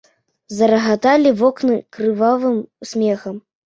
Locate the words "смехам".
2.95-3.35